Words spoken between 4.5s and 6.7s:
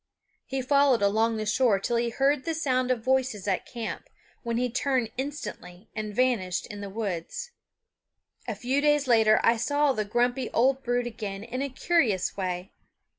he turned instantly and vanished